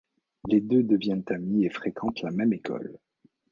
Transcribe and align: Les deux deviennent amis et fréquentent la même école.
Les 0.47 0.61
deux 0.61 0.81
deviennent 0.81 1.21
amis 1.27 1.63
et 1.63 1.69
fréquentent 1.69 2.23
la 2.23 2.31
même 2.31 2.53
école. 2.53 2.97